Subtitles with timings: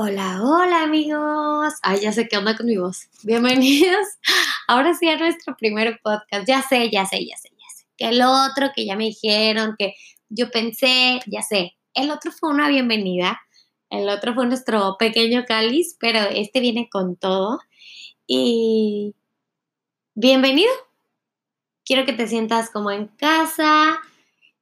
[0.00, 1.74] Hola, hola amigos.
[1.82, 3.08] Ay, ya sé qué onda con mi voz.
[3.24, 4.06] Bienvenidos
[4.68, 6.46] ahora sí a nuestro primer podcast.
[6.46, 7.84] Ya sé, ya sé, ya sé, ya sé.
[7.96, 9.94] Que el otro que ya me dijeron, que
[10.28, 11.76] yo pensé, ya sé.
[11.94, 13.40] El otro fue una bienvenida.
[13.90, 17.58] El otro fue nuestro pequeño cáliz, pero este viene con todo.
[18.24, 19.16] Y
[20.14, 20.70] bienvenido.
[21.84, 23.98] Quiero que te sientas como en casa.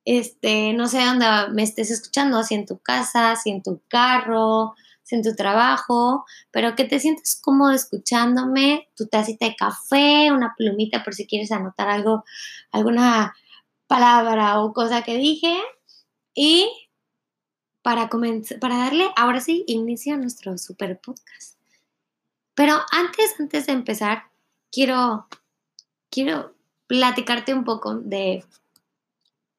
[0.07, 4.75] Este, no sé dónde me estés escuchando, si en tu casa, si en tu carro,
[5.11, 11.05] en tu trabajo, pero que te sientas cómodo escuchándome, tu tacita de café, una plumita
[11.05, 12.25] por si quieres anotar algo,
[12.73, 13.35] alguna
[13.87, 15.57] palabra o cosa que dije.
[16.35, 16.69] Y
[17.83, 18.11] para,
[18.61, 21.59] para darle ahora sí inicio a nuestro super podcast.
[22.55, 24.25] Pero antes, antes de empezar,
[24.73, 25.29] quiero,
[26.11, 26.55] quiero
[26.87, 28.45] platicarte un poco de,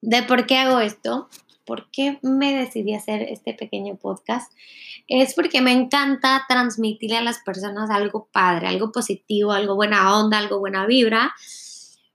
[0.02, 1.30] de por qué hago esto
[1.68, 4.52] por qué me decidí hacer este pequeño podcast,
[5.08, 10.40] es porque me encanta transmitirle a las personas algo padre, algo positivo, algo buena onda,
[10.40, 11.36] algo buena vibra,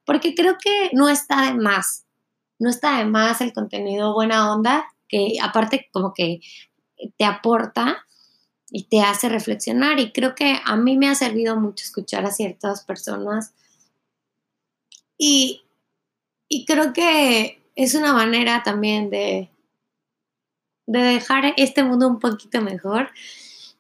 [0.05, 2.07] porque creo que no está de más,
[2.59, 6.41] no está de más el contenido buena onda, que aparte como que
[7.19, 8.07] te aporta
[8.71, 12.31] y te hace reflexionar y creo que a mí me ha servido mucho escuchar a
[12.31, 13.53] ciertas personas.
[15.19, 15.63] Y,
[16.49, 19.51] y creo que es una manera también de,
[20.87, 23.11] de dejar este mundo un poquito mejor,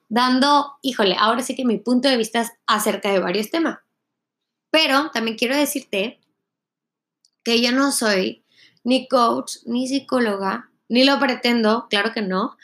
[0.09, 3.79] dando, híjole, ahora sí que mi punto de vista es acerca de varios temas.
[4.71, 6.21] Pero también quiero decirte
[7.45, 8.45] que yo no soy
[8.85, 12.57] ni coach, ni psicóloga, ni lo pretendo, claro que no.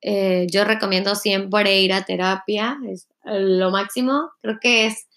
[0.00, 5.08] Eh, yo recomiendo siempre ir a terapia, es lo máximo, creo que es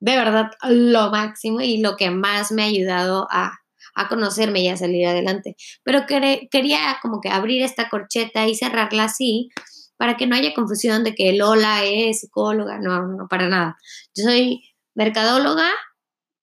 [0.00, 3.63] de verdad lo máximo y lo que más me ha ayudado a
[3.94, 5.56] a conocerme y a salir adelante.
[5.82, 9.50] Pero quería como que abrir esta corcheta y cerrarla así
[9.96, 13.76] para que no haya confusión de que Lola es psicóloga, no, no, para nada.
[14.14, 14.62] Yo soy
[14.94, 15.70] mercadóloga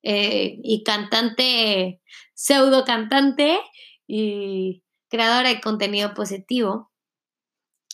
[0.04, 2.02] eh, y cantante,
[2.34, 3.60] pseudo cantante
[4.08, 6.92] y creadora de contenido positivo,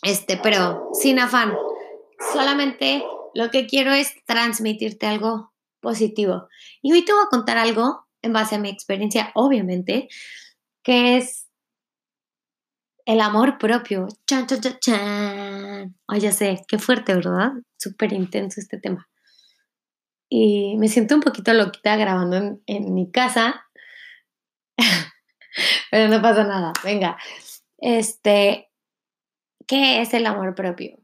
[0.03, 1.55] este, pero sin afán.
[2.33, 3.03] Solamente
[3.33, 6.47] lo que quiero es transmitirte algo positivo.
[6.81, 10.07] Y hoy te voy a contar algo en base a mi experiencia, obviamente,
[10.83, 11.47] que es
[13.05, 14.07] el amor propio.
[14.27, 15.95] Chan, chan, chan, chan.
[16.07, 17.51] Ay, ya sé, qué fuerte, ¿verdad?
[17.77, 19.09] Súper intenso este tema.
[20.29, 23.65] Y me siento un poquito loquita grabando en, en mi casa,
[25.91, 26.73] pero no pasa nada.
[26.83, 27.17] Venga,
[27.77, 28.69] este,
[29.67, 30.99] ¿qué es el amor propio?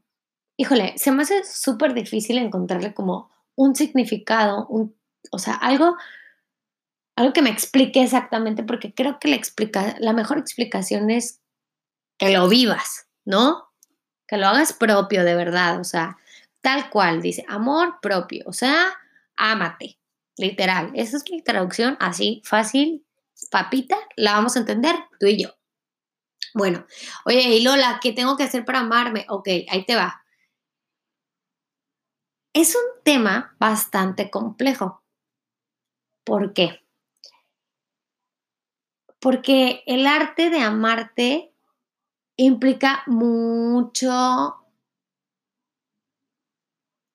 [0.58, 4.94] Híjole, se me hace súper difícil encontrarle como un significado, un,
[5.30, 5.96] o sea, algo
[7.16, 9.40] algo que me explique exactamente, porque creo que
[10.00, 11.40] la, mejor explicación es
[12.18, 13.70] que lo vivas, ¿no?
[14.26, 16.18] Que lo hagas propio de verdad, o sea,
[16.60, 18.94] tal cual, dice, amor propio, o sea,
[19.36, 19.98] ámate,
[20.36, 20.90] literal.
[20.94, 23.04] Esa es mi traducción, así, fácil,
[23.50, 25.50] papita, la vamos a entender tú y yo.
[26.54, 26.86] Bueno,
[27.24, 29.26] oye, y Lola, ¿qué tengo que hacer para amarme?
[29.28, 30.24] Ok, ahí te va.
[32.52, 35.02] Es un tema bastante complejo.
[36.24, 36.83] ¿Por qué?
[39.24, 41.50] Porque el arte de amarte
[42.36, 44.54] implica mucho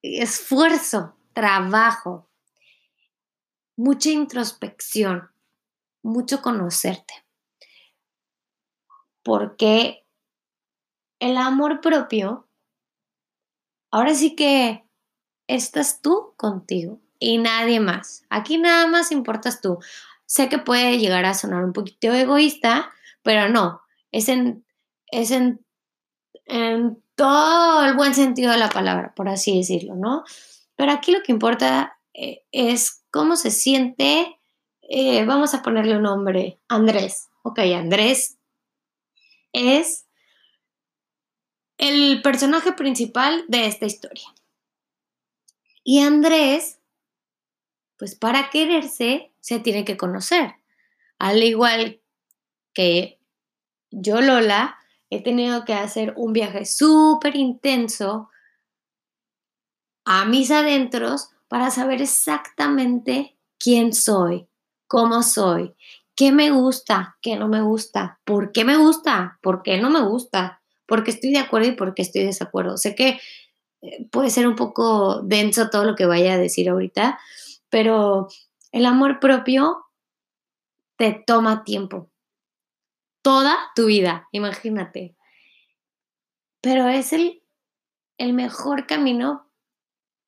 [0.02, 2.28] esfuerzo, trabajo,
[3.78, 5.30] mucha introspección,
[6.02, 7.14] mucho conocerte.
[9.22, 10.04] Porque
[11.20, 12.50] el amor propio,
[13.92, 14.84] ahora sí que
[15.46, 18.26] estás tú contigo y nadie más.
[18.32, 19.78] Aquí nada más importas tú.
[20.30, 22.92] Sé que puede llegar a sonar un poquito egoísta,
[23.24, 23.82] pero no,
[24.12, 24.64] es en,
[25.08, 25.66] es en,
[27.16, 30.24] todo el buen sentido de la palabra, por así decirlo, ¿no?
[30.76, 34.40] Pero aquí lo que importa eh, es cómo se siente,
[34.84, 37.30] eh, vamos a ponerle un nombre, Andrés.
[37.42, 38.38] Ok, Andrés
[39.52, 40.06] es
[41.80, 44.28] el personaje principal de esta historia.
[45.84, 46.80] Y Andrés
[47.98, 50.56] pues para quererse se tiene que conocer.
[51.18, 52.02] Al igual
[52.74, 53.20] que
[53.92, 54.78] yo, Lola,
[55.10, 58.30] he tenido que hacer un viaje súper intenso
[60.06, 64.48] a mis adentros para saber exactamente quién soy,
[64.88, 65.76] cómo soy,
[66.16, 70.02] qué me gusta, qué no me gusta, por qué me gusta, por qué no me
[70.02, 72.78] gusta, por qué estoy de acuerdo y por qué estoy de desacuerdo.
[72.78, 73.20] Sé que
[73.82, 77.20] eh, puede ser un poco denso todo lo que vaya a decir ahorita,
[77.70, 78.28] pero
[78.72, 79.86] el amor propio
[80.98, 82.12] te toma tiempo.
[83.22, 85.16] Toda tu vida, imagínate.
[86.62, 87.44] Pero es el,
[88.18, 89.50] el mejor camino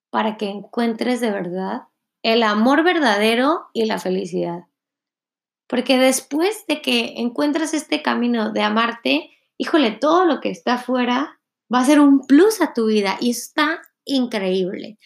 [0.09, 1.83] para que encuentres de verdad
[2.23, 4.65] el amor verdadero y la felicidad.
[5.67, 11.39] Porque después de que encuentras este camino de amarte, híjole, todo lo que está afuera
[11.73, 14.97] va a ser un plus a tu vida y está increíble.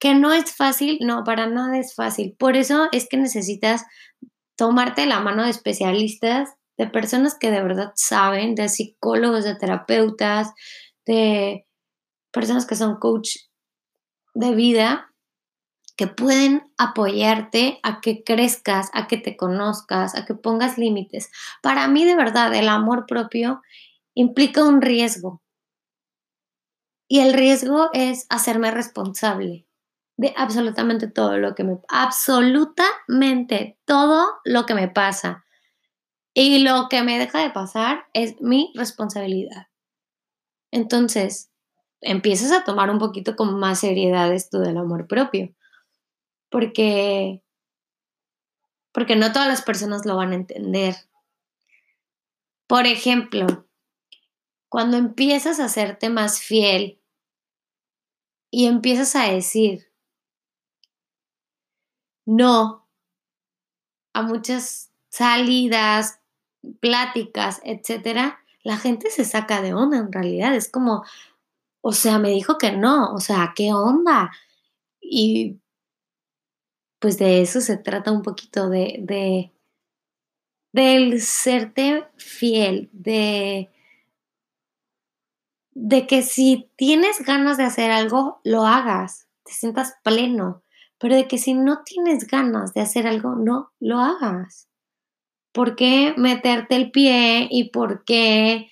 [0.00, 2.34] Que no es fácil, no, para nada es fácil.
[2.38, 3.84] Por eso es que necesitas
[4.56, 10.52] tomarte la mano de especialistas, de personas que de verdad saben, de psicólogos, de terapeutas,
[11.06, 11.66] de
[12.32, 13.36] personas que son coach
[14.34, 15.12] de vida,
[15.96, 21.30] que pueden apoyarte a que crezcas, a que te conozcas, a que pongas límites.
[21.62, 23.60] Para mí, de verdad, el amor propio
[24.14, 25.42] implica un riesgo.
[27.06, 29.66] Y el riesgo es hacerme responsable
[30.20, 35.46] de absolutamente todo lo que me absolutamente todo lo que me pasa.
[36.34, 39.68] Y lo que me deja de pasar es mi responsabilidad.
[40.70, 41.50] Entonces,
[42.02, 45.54] empiezas a tomar un poquito con más seriedad esto del amor propio
[46.50, 47.42] porque,
[48.92, 50.96] porque no todas las personas lo van a entender.
[52.66, 53.66] Por ejemplo,
[54.68, 57.00] cuando empiezas a hacerte más fiel
[58.50, 59.89] y empiezas a decir
[62.26, 62.86] no
[64.12, 66.20] a muchas salidas,
[66.80, 70.54] pláticas, etcétera, la gente se saca de onda en realidad.
[70.54, 71.04] Es como,
[71.80, 74.30] o sea, me dijo que no, o sea, ¿qué onda?
[75.00, 75.60] Y
[76.98, 79.52] pues de eso se trata un poquito, de, de
[80.72, 83.70] del serte fiel, de,
[85.72, 90.62] de que si tienes ganas de hacer algo, lo hagas, te sientas pleno,
[91.00, 94.68] pero de que si no tienes ganas de hacer algo, no lo hagas.
[95.50, 98.70] ¿Por qué meterte el pie y por qué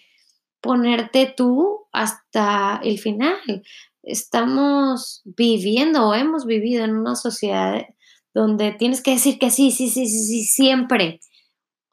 [0.61, 3.65] ponerte tú hasta el final?
[4.03, 7.87] Estamos viviendo o hemos vivido en una sociedad
[8.35, 11.21] donde tienes que decir que sí, sí, sí, sí, sí, siempre.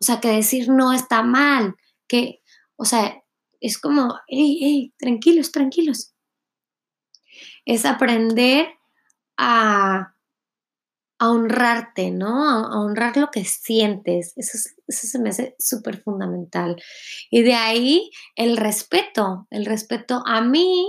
[0.01, 1.75] O sea, que decir no está mal,
[2.09, 2.41] que,
[2.75, 3.23] o sea,
[3.61, 6.13] es como, hey, hey, tranquilos, tranquilos.
[7.63, 8.67] Es aprender
[9.37, 10.14] a,
[11.19, 12.49] a honrarte, ¿no?
[12.49, 14.33] A, honrar lo que sientes.
[14.35, 14.57] Eso,
[14.87, 16.81] eso se me hace súper fundamental.
[17.29, 20.87] Y de ahí el respeto, el respeto a mí,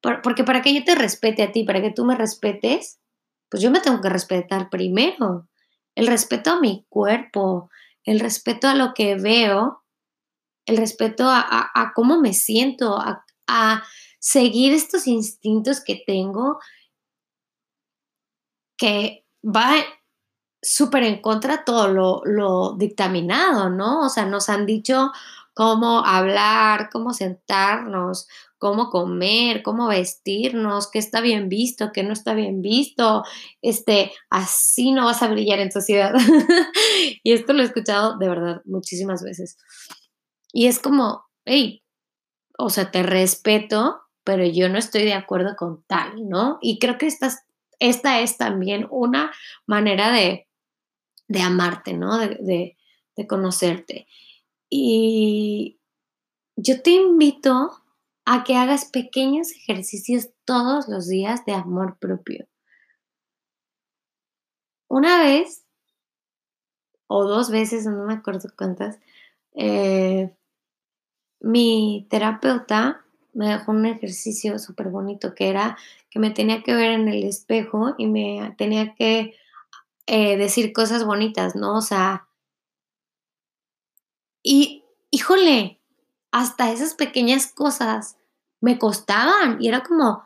[0.00, 3.00] porque para que yo te respete a ti, para que tú me respetes,
[3.50, 5.48] pues yo me tengo que respetar primero.
[5.94, 7.70] El respeto a mi cuerpo,
[8.04, 9.84] el respeto a lo que veo,
[10.66, 13.24] el respeto a, cómo me siento, a,
[14.20, 16.58] seguir estos instintos que tengo,
[18.78, 19.74] que va
[20.62, 24.06] súper en contra todo lo, lo dictaminado, ¿no?
[24.06, 25.12] O sea, nos han dicho
[25.54, 28.28] cómo hablar, cómo sentarnos,
[28.58, 33.24] cómo comer, cómo vestirnos, qué está bien visto, qué no está bien visto,
[33.62, 36.12] este, así no vas a brillar en sociedad.
[37.22, 39.58] y esto lo he escuchado de verdad muchísimas veces.
[40.52, 41.82] Y es como, hey,
[42.58, 46.58] o sea, te respeto, pero yo no estoy de acuerdo con tal, ¿no?
[46.60, 47.30] Y creo que esta,
[47.78, 49.32] esta es también una
[49.66, 50.48] manera de,
[51.28, 52.18] de amarte, ¿no?
[52.18, 52.76] De,
[53.16, 54.06] de, conocerte.
[54.70, 55.80] Y
[56.56, 57.82] yo te invito
[58.24, 62.46] a que hagas pequeños ejercicios todos los días de amor propio.
[64.88, 65.64] Una vez
[67.08, 68.98] o dos veces, no me acuerdo cuántas,
[69.54, 70.36] eh,
[71.40, 73.04] mi terapeuta
[73.34, 75.76] me dejó un ejercicio súper bonito que era
[76.10, 79.34] que me tenía que ver en el espejo y me tenía que
[80.06, 81.76] eh, decir cosas bonitas, ¿no?
[81.76, 82.26] O sea,
[84.42, 85.80] y híjole,
[86.30, 88.16] hasta esas pequeñas cosas
[88.60, 90.24] me costaban y era como,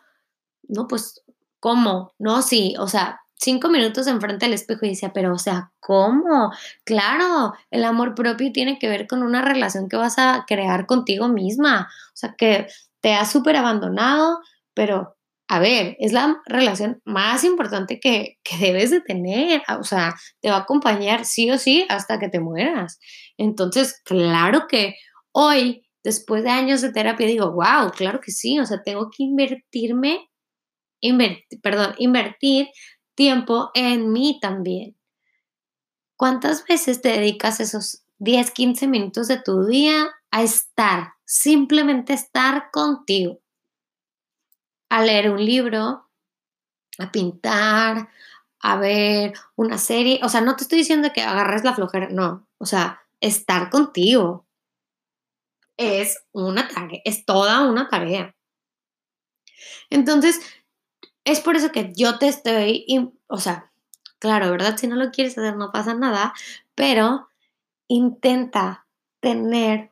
[0.69, 1.23] no, pues,
[1.61, 2.13] ¿cómo?
[2.19, 6.53] No, sí, o sea, cinco minutos enfrente del espejo y decía, pero, o sea, ¿cómo?
[6.85, 11.29] Claro, el amor propio tiene que ver con una relación que vas a crear contigo
[11.29, 12.69] misma, o sea, que
[13.03, 14.39] te has súper abandonado,
[14.75, 15.17] pero,
[15.49, 20.49] a ver, es la relación más importante que, que debes de tener, o sea, te
[20.49, 22.99] va a acompañar sí o sí hasta que te mueras.
[23.37, 24.95] Entonces, claro que
[25.33, 29.25] hoy después de años de terapia digo, wow, claro que sí, o sea, tengo que
[29.25, 30.31] invertirme,
[31.63, 32.69] perdón, invertir
[33.15, 34.97] tiempo en mí también.
[36.17, 42.71] ¿Cuántas veces te dedicas esos 10, 15 minutos de tu día a estar, simplemente estar
[42.71, 43.41] contigo?
[44.91, 46.11] A leer un libro,
[46.99, 48.11] a pintar,
[48.61, 50.21] a ver una serie.
[50.23, 52.47] O sea, no te estoy diciendo que agarres la flojera, no.
[52.59, 54.47] O sea, estar contigo,
[55.79, 58.37] es una tarea, es toda una tarea.
[59.89, 60.39] Entonces,
[61.25, 62.85] es por eso que yo te estoy,
[63.27, 63.73] o sea,
[64.19, 64.77] claro, ¿verdad?
[64.77, 66.35] Si no lo quieres hacer, no pasa nada,
[66.75, 67.31] pero
[67.89, 68.87] intenta
[69.21, 69.92] tener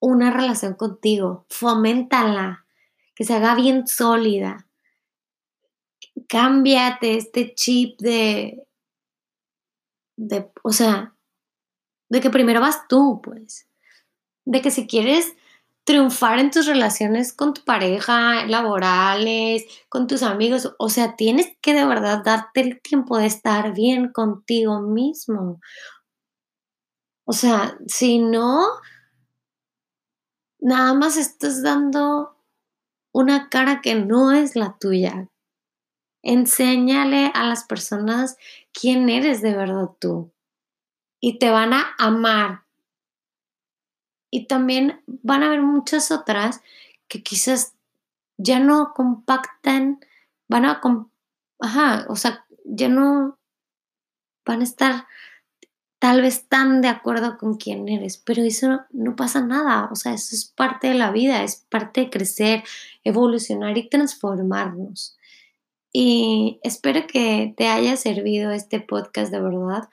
[0.00, 2.66] una relación contigo, foméntala,
[3.14, 4.66] que se haga bien sólida.
[6.28, 8.66] Cámbiate este chip de,
[10.16, 11.14] de, o sea,
[12.08, 13.68] de que primero vas tú, pues.
[14.44, 15.34] De que si quieres
[15.84, 20.74] triunfar en tus relaciones con tu pareja, laborales, con tus amigos.
[20.78, 25.60] O sea, tienes que de verdad darte el tiempo de estar bien contigo mismo.
[27.24, 28.66] O sea, si no,
[30.60, 32.36] nada más estás dando
[33.12, 35.28] una cara que no es la tuya.
[36.22, 38.36] Enséñale a las personas
[38.72, 40.32] quién eres de verdad tú.
[41.20, 42.64] Y te van a amar
[44.30, 46.62] y también van a haber muchas otras
[47.08, 47.74] que quizás
[48.38, 50.00] ya no compactan,
[50.48, 50.80] van a,
[51.58, 53.38] ajá, o sea, ya no
[54.46, 55.06] van a estar
[56.00, 60.14] tal vez tan de acuerdo con quién eres, pero eso no pasa nada, o sea,
[60.14, 62.64] eso es parte de la vida, es parte de crecer,
[63.04, 65.18] evolucionar y transformarnos.
[65.92, 69.90] Y espero que te haya servido este podcast de verdad,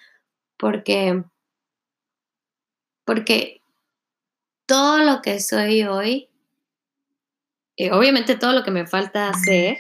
[0.56, 1.26] porque,
[3.04, 3.62] porque
[4.66, 6.30] todo lo que soy hoy,
[7.76, 9.80] y obviamente todo lo que me falta hacer,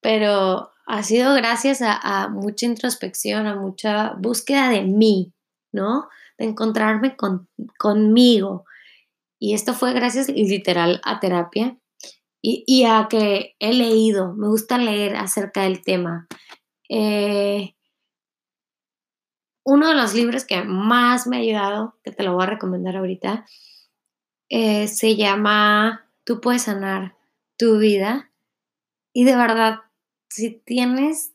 [0.00, 5.32] pero ha sido gracias a, mucha introspección, a mucha búsqueda de mí,
[5.72, 6.08] ¿no?
[6.38, 7.16] De encontrarme
[7.78, 8.64] conmigo.
[9.38, 11.76] Y esto fue gracias literal a terapia
[12.46, 16.26] y, a que he leído, me gusta leer acerca del tema.
[16.90, 17.74] Eh,
[19.64, 22.96] uno de los libros que más me ha ayudado, que te lo voy a recomendar
[22.96, 23.46] ahorita,
[24.50, 27.16] eh, se llama Tú puedes sanar
[27.56, 28.30] tu vida.
[29.14, 29.80] Y de verdad,
[30.34, 31.32] si tienes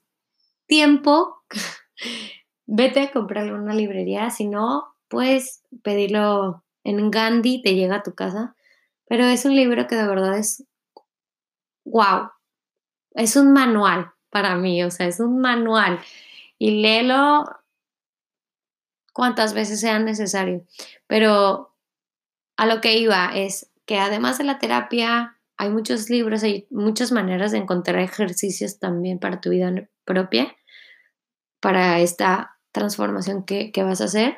[0.68, 1.42] tiempo,
[2.66, 4.30] vete a comprarlo en una librería.
[4.30, 8.58] Si no, puedes pedirlo en Gandhi, te llega a tu casa.
[9.08, 10.66] Pero es un libro que de verdad es
[11.86, 12.30] wow.
[13.14, 16.00] Es un manual para mí, o sea, es un manual.
[16.58, 17.46] Y léelo
[19.14, 20.66] cuantas veces sea necesario.
[21.08, 21.74] Pero
[22.58, 27.12] a lo que iba es que además de la terapia, hay muchos libros, hay muchas
[27.12, 30.56] maneras de encontrar ejercicios también para tu vida propia,
[31.60, 34.38] para esta transformación que, vas a hacer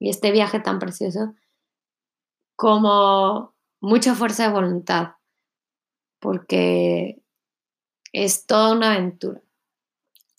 [0.00, 1.34] y este viaje tan precioso,
[2.56, 5.12] como mucha fuerza de voluntad,
[6.18, 7.22] porque
[8.12, 9.40] es toda una aventura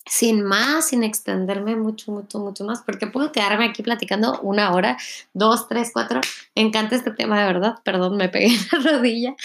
[0.10, 4.98] sin más, sin extenderme mucho, mucho, mucho más, porque puedo quedarme aquí platicando una hora,
[5.34, 6.22] dos, tres, cuatro.
[6.56, 7.76] Me encanta este tema de verdad.
[7.84, 9.36] Perdón, me pegué en la rodilla.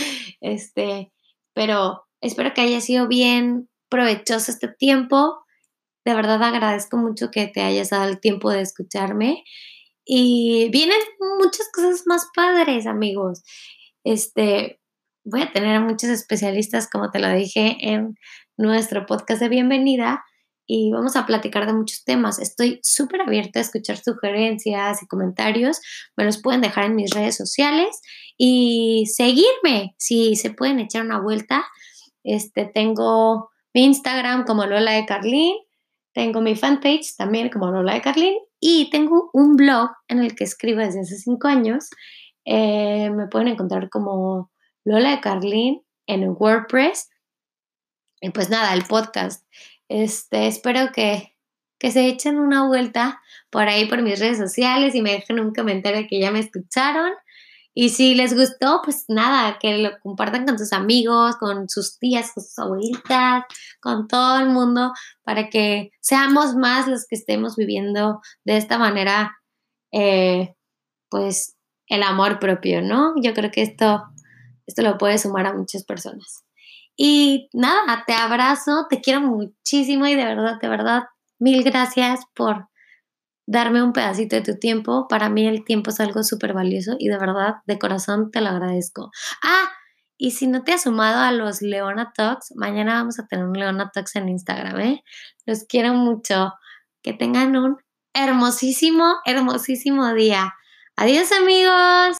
[0.41, 1.13] Este,
[1.55, 5.45] pero espero que haya sido bien provechoso este tiempo.
[6.05, 9.45] De verdad agradezco mucho que te hayas dado el tiempo de escucharme.
[10.05, 10.99] Y vienen
[11.39, 13.43] muchas cosas más padres, amigos.
[14.05, 14.81] Este,
[15.25, 18.17] voy a tener a muchos especialistas, como te lo dije en
[18.57, 20.25] nuestro podcast de bienvenida
[20.67, 22.39] y vamos a platicar de muchos temas.
[22.39, 25.81] Estoy súper abierta a escuchar sugerencias y comentarios.
[26.17, 28.01] Me los pueden dejar en mis redes sociales
[28.39, 31.65] y seguirme si se pueden echar una vuelta.
[32.25, 35.57] Este, tengo mi Instagram como Lola de Carlín,
[36.13, 40.45] tengo mi fanpage también como Lola de Carlín y tengo un blog en el que
[40.45, 41.91] escribo desde hace cinco años.
[42.45, 44.51] Eh, me pueden encontrar como
[44.85, 47.09] Lola de Carlín en WordPress.
[48.21, 49.45] Y pues nada, el podcast
[49.89, 51.37] este, espero que,
[51.79, 53.21] que se echen una vuelta
[53.51, 57.13] por ahí por mis redes sociales y me dejen un comentario que ya me escucharon.
[57.75, 62.33] Y si les gustó, pues nada, que lo compartan con sus amigos, con sus tías,
[62.35, 63.45] con sus abuelitas,
[63.81, 69.39] con todo el mundo, para que seamos más los que estemos viviendo de esta manera,
[69.91, 70.55] eh,
[71.09, 71.57] pues
[71.89, 73.15] el amor propio, ¿no?
[73.23, 74.03] Yo creo que esto,
[74.67, 76.45] esto lo puede sumar a muchas personas.
[77.05, 81.03] Y nada, te abrazo, te quiero muchísimo y de verdad, de verdad,
[81.41, 82.69] mil gracias por
[83.45, 85.09] darme un pedacito de tu tiempo.
[85.09, 88.51] Para mí el tiempo es algo súper valioso y de verdad, de corazón, te lo
[88.51, 89.11] agradezco.
[89.43, 89.73] Ah,
[90.17, 93.55] y si no te has sumado a los Leona Talks, mañana vamos a tener un
[93.55, 95.03] Leona Talks en Instagram, ¿eh?
[95.45, 96.53] Los quiero mucho.
[97.03, 97.79] Que tengan un
[98.15, 100.55] hermosísimo, hermosísimo día.
[100.95, 102.11] Adiós amigos.